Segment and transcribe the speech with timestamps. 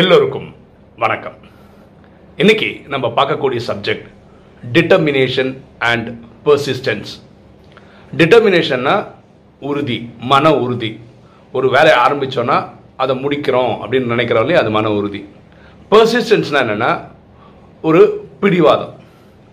[0.00, 0.54] எல்லோருக்கும்
[0.98, 1.34] வணக்கம்.
[2.36, 4.06] இன்னைக்கு நம்ம பார்க்கக்கூடிய சப்ஜெக்ட்
[4.72, 6.08] டிட்டர்மினேஷன் அண்ட்
[6.44, 7.10] பர்சிஸ்டன்ஸ்
[8.16, 9.06] டிட்டர்மினேஷன்னா
[9.60, 11.00] உறுதி மன உறுதி.
[11.52, 15.28] ஒரு வேலையை ஆரம்பிச்சோன்னா அதை முடிக்கிறோம் அப்படின்னு நினைக்கிறவங்களே அது மன உறுதி.
[15.90, 16.90] பர்சிஸ்டன்ஸ்னால் என்னென்னா
[17.82, 18.94] ஒரு பிடிவாதம்.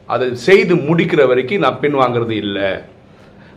[0.05, 2.69] அதை செய்து முடிக்கிற வரைக்கும் நான் பின் வாங்குறது இல்லை.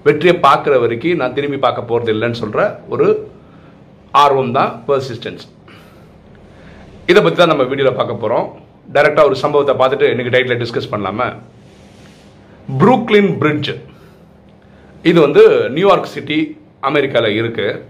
[0.05, 3.09] வெற்றியை பார்க்குற வரைக்கும் நான் திரும்பி பார்க்க போகிறது இல்லைன்னு சொல்கிற ஒரு
[4.11, 5.45] ஆர்வம் தான் பர்சிஸ்டன்ஸ்
[7.11, 8.47] இதை பற்றி தான் நம்ம வீடியோவில் பார்க்க போகிறோம்
[8.95, 11.27] டைரெக்டாக ஒரு சம்பவத்தை பார்த்துட்டு இன்றைக்கி டைட்டில் டிஸ்கஸ் பண்ணலாமா?
[12.81, 13.71] ப்ரூக்லின் பிரிட்ஜ்
[15.11, 15.43] இது வந்து
[15.75, 16.39] நியூயார்க் சிட்டி
[16.89, 17.81] அமெரிக்காவில் இருக்குது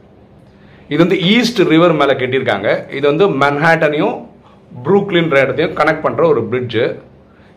[0.92, 2.68] இது வந்து ஈஸ்ட் ரிவர் மேலே கட்டியிருக்காங்க.
[2.96, 4.16] இது வந்து மன்ஹாட்டனையும்
[4.86, 6.84] ப்ரூக்லின் இடத்தையும் கனெக்ட் பண்ணுற ஒரு பிரிட்ஜு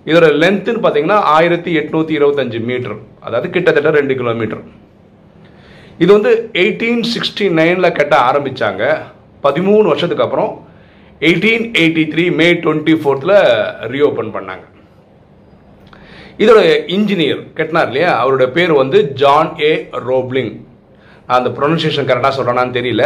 [0.05, 2.95] இதோட லென்த்துன்னு பார்த்தீங்கன்னா ஆயிரத்தி எட்நூற்றி இருபத்தஞ்சு மீட்டர்
[3.25, 4.63] அதாவது கிட்டத்தட்ட ரெண்டு கிலோமீட்டர்
[6.03, 6.31] இது வந்து
[6.63, 8.83] எயிட்டீன் சிக்ஸ்டி நைனில் கட்ட ஆரம்பித்தாங்க
[9.45, 10.51] பதிமூணு வருஷத்துக்கு அப்புறம்
[11.25, 13.37] eighteen eighty three May twenty ஃபோர்த்தில்
[13.93, 14.65] reopen பண்ணாங்க.
[16.43, 16.59] இதோட
[16.95, 18.11] இன்ஜினியர் கெட்டினார் இல்லையா?
[18.23, 19.71] அவரோட பேர் வந்து ஜான் ஏ
[20.09, 20.51] ரோப்லிங்
[21.35, 23.05] அந்த ப்ரொனன்சியேஷன் கரெக்டாக சொல்கிறேனான்னு தெரியல.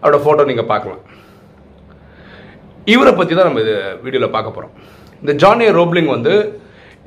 [0.00, 1.02] அவரோட ஃபோட்டோ நீங்கள் பார்க்கலாம்.
[2.94, 4.74] இவரை பற்றி தான் நம்ம இது வீடியோவில் பார்க்க போகிறோம்
[5.22, 6.34] இந்த ஜான் ஏ ரோப்ளிங் வந்து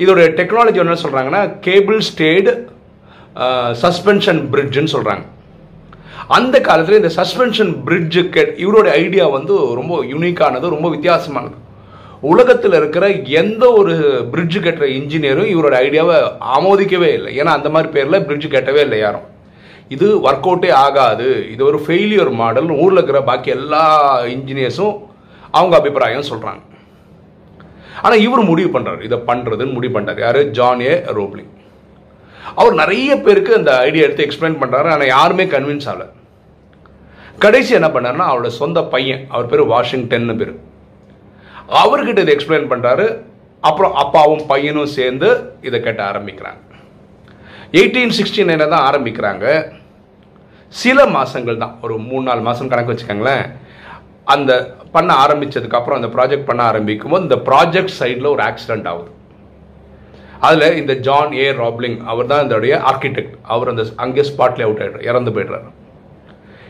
[0.04, 2.52] இதோட டெக்னாலஜி என்ன சொல்கிறாங்கன்னா கேபிள் ஸ்டேடு
[3.84, 5.24] சஸ்பென்ஷன் பிரிட்ஜுன்னு சொல்கிறாங்க
[6.38, 8.22] அந்த காலத்தில் இந்த சஸ்பென்ஷன் பிரிட்ஜு
[8.64, 11.56] இவரோட ஐடியா வந்து ரொம்ப யூனிக்கானது ரொம்ப வித்தியாசமானது.
[12.32, 13.06] உலகத்தில் இருக்கிற
[13.42, 13.94] எந்த ஒரு
[14.34, 16.18] பிரிட்ஜு கட்டுற இன்ஜினியரும் இவரோட ஐடியாவை
[16.58, 17.32] ஆமோதிக்கவே இல்லை.
[17.40, 19.28] ஏன்னா அந்த மாதிரி பேரில் பிரிட்ஜு கட்டவே இல்லை யாரும்.
[19.96, 21.30] இது ஒர்க் அவுட்டே ஆகாது.
[21.54, 23.86] இது ஒரு ஃபெயிலியர் மாடல் ஊரில் இருக்கிற பாக்கி எல்லா
[24.36, 24.98] இன்ஜினியர்ஸும்
[25.58, 26.62] அவங்க அபிப்பிராயம் சொல்கிறாங்க
[28.04, 30.40] ஆனால் இவர் முடிவு பண்ணுறாரு இதை பண்ணுறதுன்னு முடிவு பண்ணுறாரு யார்?
[30.60, 31.52] ஜான் ஏ ரோப்லிங்
[32.60, 36.06] அவர் நிறைய பேருக்கு அந்த ஐடியா எடுத்து எக்ஸ்பிளைன் பண்ணுறாரு ஆனால் யாருமே கன்வின்ஸ் ஆகல.
[37.44, 40.54] கடைசி என்ன பண்ணாருன்னா அவரோட சொந்த பையன் அவர் பேர் வாஷிங்டன்னு பேர்.
[41.82, 43.06] அவர்கிட்ட இதை எக்ஸ்பிளைன் பண்ணுறாரு
[43.70, 45.30] அப்புறம் அப்பாவும் பையனும் சேர்ந்து
[45.68, 46.60] இதை கேட்ட ஆரம்பிக்கிறாங்க.
[47.80, 49.46] எயிட்டீன் சிக்ஸ்டி நைனில் தான் ஆரம்பிக்கிறாங்க.
[50.82, 51.74] சில மாதங்கள் தான்.
[51.86, 53.46] ஒரு மூணு நாலு மாதம் கணக்கு வச்சுக்கோங்களேன்.
[54.34, 54.52] அந்த
[54.96, 59.12] பண்ண ஆரம்பித்ததுக்கப்புறம் அந்த ப்ராஜெக்ட் பண்ண ஆரம்பிக்கும் போது இந்த ப்ராஜெக்ட் சைடில் ஒரு ஆக்சிடென்ட் ஆகுது.
[60.48, 65.08] அதில் இந்த ஜான் ஏ ராப்லிங் அவர் தான் இதோடைய ஆர்கிடெக்ட் அவர் அந்த அங்கே ஸ்பாட்லேயே அவுட் ஆகிடுறார்
[65.10, 65.68] இறந்து போய்டுறாரு.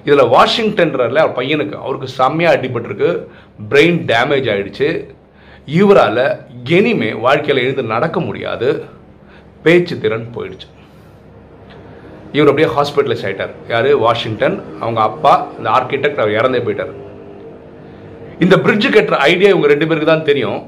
[0.07, 3.09] இதில் வாஷிங்டன்ல அவர் பையனுக்கு அவருக்கு செம்மையாக அடிபட்டிருக்கு
[3.71, 4.89] பிரெயின் டேமேஜ் ஆகிடுச்சு
[5.79, 6.23] இவரால்
[6.77, 8.69] இனிமே வாழ்க்கையில் எழுந்து நடக்க முடியாது.
[9.65, 10.67] பேச்சு திறன் போயிடுச்சு.
[12.35, 13.89] இவர் அப்படியே ஹாஸ்பிட்டலைஸ் ஆகிட்டார் யார்?
[14.05, 16.93] வாஷிங்டன் அவங்க அப்பா இந்த ஆர்கிடெக்ட் அவர் இறந்தே போயிட்டார்.
[18.45, 20.61] இந்த பிரிட்ஜு கட்டுற ஐடியா இவங்க ரெண்டு பேருக்கு தான் தெரியும்.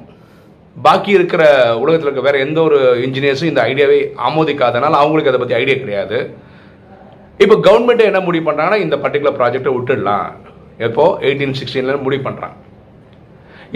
[0.76, 1.44] பாக்கி இருக்கிற
[1.82, 6.20] உலகத்தில் இருக்க வேற எந்த ஒரு இன்ஜினியர்ஸும் இந்த ஐடியாவை ஆமோதிக்காதனால அவங்களுக்கு அதை பற்றி ஐடியா கிடையாது.
[7.44, 10.30] இப்போ கவர்மெண்ட்டே என்ன முடிவு பண்ணுறாங்கன்னா இந்த பர்டிகுலர் ப்ராஜெக்டை விட்டுடலாம்.
[10.88, 11.06] எப்போ?
[11.28, 12.58] எயிட்டீன் சிக்ஸ்டீன்ல முடிவு பண்ணுறாங்க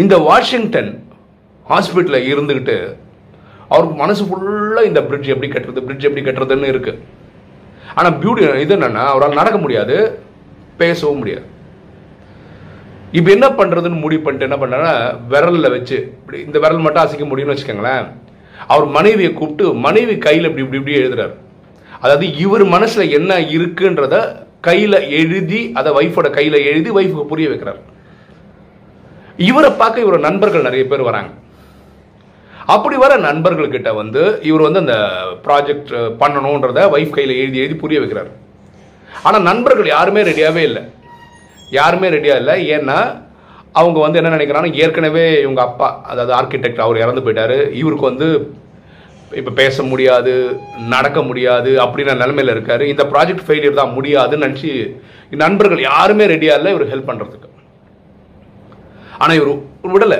[0.03, 0.91] இந்த வாஷிங்டன்
[1.65, 2.77] ஹாஸ்பிட்டலில் இருந்துக்கிட்டு
[3.73, 7.03] அவருக்கு மனசு ஃபுல்லாக இந்த பிரிட்ஜ் எப்படி கட்டுறது பிரிட்ஜ் எப்படி கட்டுறதுன்னு இருக்குது
[7.97, 9.95] ஆனால் பியூட்டி இது என்னென்னா அவரால் நடக்க முடியாது
[10.81, 11.47] பேசவும் முடியாது.
[13.15, 14.95] இப்போ என்ன பண்ணுறதுன்னு முடிவு பண்ணிட்டு என்ன பண்ணாங்கன்னா
[15.31, 18.07] விரலில் வச்சு இப்படி இந்த விரல் மட்டும் அசைக்க முடியும்னு வச்சுக்கோங்களேன்.
[18.73, 21.33] அவர் மனைவியை கூப்பிட்டு மனைவி கையில் இப்படி இப்படி இப்படி எழுதுறாரு.
[22.03, 24.15] அதாவது இவர் மனசில் என்ன இருக்குன்றத
[24.67, 27.79] கையில் எழுதி அதை ஒய்ஃபோட கையில் எழுதி ஒய்ஃபுக்கு புரிய வைக்கிறார்.
[29.49, 31.31] இவரை பார்க்க இவரோட நண்பர்கள் நிறைய பேர் வராங்க.
[32.75, 34.95] அப்படி வர நண்பர்கள் கிட்ட வந்து இவர் வந்து அந்த
[35.47, 35.91] ப்ராஜெக்ட்
[36.21, 38.31] பண்ணணுன்றத ஒய்ஃப் கையில் எழுதி எழுதி புரிய வைக்கிறார்.
[39.27, 40.83] ஆனால் நண்பர்கள் யாருமே ரெடியாகவே இல்லை.
[41.69, 42.55] யாருமே ரெடியாக இல்லை.
[42.77, 42.97] ஏன்னா
[43.79, 47.57] அவங்க வந்து என்ன நினைக்கிறாங்கன்னா ஏற்கனவே இவங்க அப்பா அதாவது ஆர்கிடெக்ட் அவர் இறந்து போயிட்டார்.
[47.81, 48.27] இவருக்கு வந்து
[49.39, 50.33] இப்போ பேச முடியாது
[50.93, 52.83] நடக்க முடியாது அப்படின்ற நிலமையில் இருக்கார்.
[52.91, 54.71] இந்த ப்ராஜெக்ட் ஃபெயிலியர் தான் முடியாதுன்னு நினச்சி
[55.43, 57.49] நண்பர்கள் யாருமே ரெடியாக இல்லை இவர் ஹெல்ப் பண்ணுறதுக்கு
[59.21, 59.51] ஆனால் இவர்
[59.95, 60.19] விடலை.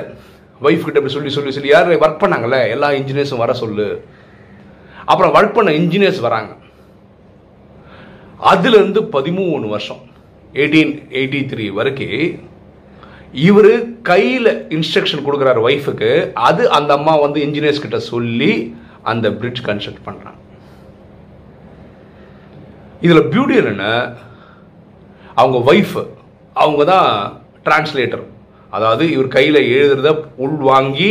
[0.66, 2.58] ஒய்ஃப் கிட்ட இப்படி சொல்லி சொல்லி சொல்லி யார் ஒர்க் பண்ணாங்கல்ல?
[2.74, 3.86] எல்லா இன்ஜினியர்ஸும் வர சொல்லு.
[5.10, 6.52] அப்புறம் ஒர்க் பண்ண இன்ஜினியர்ஸ் வராங்க.
[8.52, 10.02] அதுலேருந்து பதிமூணு வருஷம்.
[10.60, 12.22] எயிட்டீன் எயிட்டி த்ரீ வரைக்கும்
[13.46, 13.72] இவர்
[14.10, 16.10] கையில் இன்ஸ்ட்ரக்ஷன் கொடுக்குறாரு ஒய்ஃபுக்கு
[16.48, 18.52] அது அந்த அம்மா வந்து இன்ஜினியர்ஸ் கிட்ட சொல்லி
[19.12, 20.36] அந்த பிரிட்ஜ் கன்ஸ்ட்ரக்ட் பண்ணுறாங்க
[23.04, 23.84] இதில் பியூட்டி என்ன?
[25.40, 25.96] அவங்க ஒய்ஃப்
[26.62, 27.10] அவங்க தான்
[27.66, 28.24] டிரான்ஸ்லேட்டர்
[28.76, 30.10] அதாவது இவர் கையில் எழுதுறத
[30.44, 31.10] உள்வாங்கி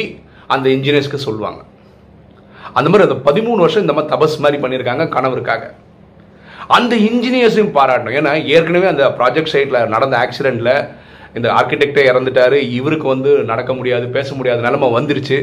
[0.54, 1.62] அந்த இன்ஜினியர்ஸ்க்கு சொல்லுவாங்க.
[2.78, 5.64] அந்த மாதிரி அந்த பதிமூணு வருஷம் இந்த மாதிரி தபஸ் மாதிரி பண்ணியிருக்காங்க கணவருக்காக.
[6.76, 8.16] அந்த இன்ஜினியர்ஸையும் பாராட்டணும்.
[8.20, 10.74] ஏன்னா ஏற்கனவே அந்த ப்ராஜெக்ட் சைட்டில் நடந்த ஆக்சிடெண்ட்டில்
[11.38, 12.58] இந்த ஆர்கிடெக்டே இறந்துட்டாரு.
[12.80, 15.38] இவருக்கு வந்து நடக்க முடியாது பேச முடியாத நிலைமை வந்துருச்சு.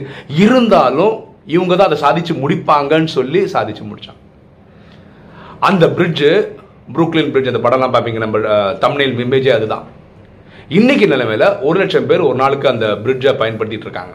[0.45, 1.15] இருந்தாலும்
[1.57, 4.21] இவங்க தான் அதை சாதிச்சு முடிப்பாங்கன்னு சொல்லி சாதிச்சு முடிச்சாங்க.
[5.69, 6.31] அந்த பிரிட்ஜு
[6.95, 8.39] புரூக்லின் பிரிட்ஜ் அந்த படம்லாம் பார்ப்பீங்க நம்ம
[8.85, 9.85] தமிழில் இமேஜே அதுதான்.
[10.79, 14.15] இன்னைக்கு நிலைமையில ஒரு லட்சம் பேர் ஒரு நாளுக்கு அந்த பிரிட்ஜை பயன்படுத்திட்டு இருக்காங்க.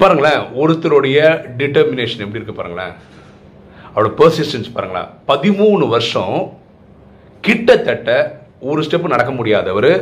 [0.00, 1.20] பாருங்களேன் ஒருத்தருடைய
[1.60, 2.94] டிட்டர்மினேஷன் எப்படி இருக்கு பாருங்களேன்.
[3.98, 6.34] அவரோட பர்சிஸ்டன்ஸ் பாருங்களேன் பதிமூணு வருஷம்
[7.44, 8.10] கிட்டத்தட்ட
[8.70, 9.92] ஒரு ஸ்டெப் நடக்க முடியாதவர்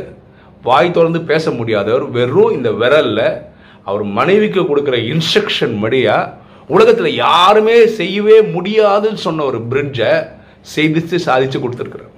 [0.67, 3.27] வாய் திறந்து பேச முடியாதவர் வெறும் இந்த விரலில்
[3.89, 6.17] அவர் மனைவிக்கு கொடுக்குற இன்ஸ்ட்ரக்ஷன் படியா
[6.75, 10.11] உலகத்தில் யாருமே செய்யவே முடியாதுன்னு சொன்ன ஒரு பிரிட்ஜை
[10.73, 12.13] செய்து சாதித்து கொடுத்துருக்குறார்.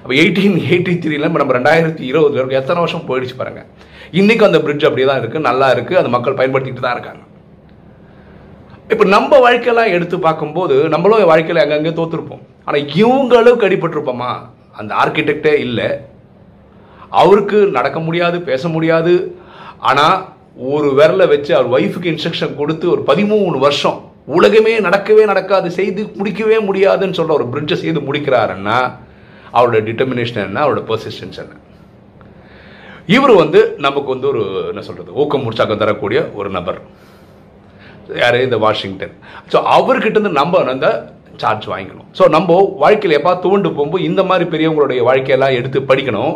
[0.00, 3.62] அப்போ எயிட்டீன் எயிட்டி த்ரீல நம்ம ரெண்டாயிரத்தி இருபதுல இருக்கு எத்தனை வருஷம் போயிடுச்சு பாருங்க.
[4.20, 7.22] இன்றைக்கும் அந்த பிரிட்ஜ் அப்படியே தான் இருக்குது நல்லா இருக்குது அந்த மக்கள் பயன்படுத்திக்கிட்டு தான் இருக்காங்க.
[8.92, 12.42] இப்போ நம்ம வாழ்க்கையெல்லாம் எடுத்து பார்க்கும்போது நம்மளும் வாழ்க்கையில் அங்கங்கே தோத்துருப்போம்.
[12.64, 14.30] ஆனால் இவங்களும் அடிபட்டிருப்போமா?
[14.80, 15.88] அந்த ஆர்கிடெக்டே இல்லை.
[17.22, 19.14] அவருக்கு நடக்க முடியாது பேச முடியாது.
[19.90, 20.16] ஆனால்
[20.70, 23.98] ஒரு விரலை வச்சு அவர் ஒய்ஃபுக்கு இன்ஸ்ட்ரக்ஷன் கொடுத்து ஒரு பதிமூணு வருஷம்
[24.36, 28.78] உலகமே நடக்கவே நடக்காது செய்து முடிக்கவே முடியாதுன்னு சொல்ற ஒரு பிரிட்ஜை செய்து முடிக்கிறாருன்னா
[29.56, 30.60] அவரோட டிட்டர்மினேஷன் என்ன?
[30.66, 31.56] அவரோட பர்சிஸ்டன்ஸ் என்ன?
[33.16, 36.80] இவர் வந்து நமக்கு வந்து ஒரு என்ன சொல்கிறது ஊக்கம் உற்சாகம் தரக்கூடிய ஒரு நபர்.
[38.22, 38.38] யார்?
[38.46, 39.14] இந்த வாஷிங்டன்.
[39.52, 40.88] ஸோ அவர்கிட்ட நம்ம அந்த
[41.42, 42.08] சார்ஜ் வாங்கிக்கணும்.
[42.18, 46.34] ஸோ நம்ம வாழ்க்கையில் எப்பா தூண்டு போகும்போது இந்த மாதிரி பெரியவங்களுடைய வாழ்க்கையெல்லாம் எடுத்து படிக்கணும்.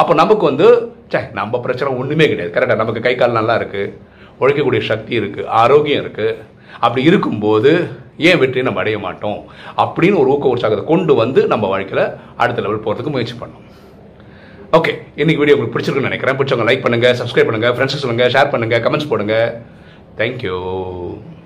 [0.00, 0.66] அப்போ நமக்கு வந்து
[1.12, 2.52] சே நம்ம பிரச்சனை ஒன்றுமே கிடையாது.
[2.54, 3.92] கரெக்டாக நமக்கு கை கால் நல்லா இருக்குது
[4.42, 6.36] உழைக்கக்கூடிய சக்தி இருக்குது ஆரோக்கியம் இருக்குது
[6.86, 7.70] அப்படி இருக்கும்போது
[8.28, 9.40] ஏன் வெற்றியை நம்ம அடைய மாட்டோம்?
[9.82, 12.04] அப்படின்னு ஒரு ஊக்க உற்சாகத்தை கொண்டு வந்து நம்ம வாழ்க்கையில்
[12.42, 13.66] அடுத்த லெவல் போகிறதுக்கு முயற்சி பண்ணோம்
[14.78, 16.36] ஓகே இன்னைக்கு வீடியோ உங்களுக்கு பிடிச்சிருக்குன்னு நினைக்கிறேன்.
[16.38, 19.48] பிடிச்சவங்க லைக் பண்ணுங்க சப்ஸ்கிரைப் பண்ணுங்க ஃப்ரெண்ட்ஸ் சொல்லுங்கள் ஷேர் பண்ணுங்கள் கமெண்ட்ஸ் போடுங்கள்
[20.20, 21.39] Thank you.